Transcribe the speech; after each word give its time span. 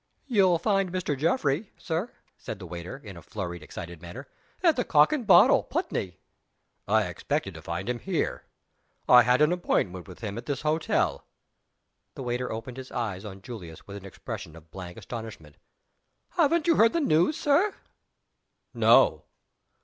"You'll 0.25 0.57
find 0.57 0.91
Mr. 0.91 1.15
Geoffrey, 1.15 1.71
Sir," 1.77 2.11
said 2.35 2.57
the 2.57 2.65
waiter, 2.65 2.97
in 2.97 3.15
a 3.15 3.21
flurried, 3.21 3.61
excited 3.61 4.01
manner, 4.01 4.27
"at 4.63 4.75
the 4.75 4.83
Cock 4.83 5.13
and 5.13 5.27
Bottle, 5.27 5.61
Putney." 5.61 6.17
"I 6.87 7.03
expected 7.03 7.53
to 7.53 7.61
find 7.61 7.87
him 7.87 7.99
here. 7.99 8.43
I 9.07 9.21
had 9.21 9.43
an 9.43 9.51
appointment 9.51 10.07
with 10.07 10.21
him 10.21 10.39
at 10.39 10.47
this 10.47 10.61
hotel." 10.61 11.27
The 12.15 12.23
wait 12.23 12.41
er 12.41 12.51
opened 12.51 12.77
his 12.77 12.91
eyes 12.91 13.23
on 13.23 13.43
Julius 13.43 13.85
with 13.85 13.95
an 13.95 14.05
expression 14.07 14.55
of 14.55 14.71
blank 14.71 14.97
astonishment. 14.97 15.57
"Haven't 16.29 16.65
you 16.65 16.77
heard 16.77 16.93
the 16.93 16.99
news, 16.99 17.37
Sir?" 17.39 17.75
"No!" 18.73 19.25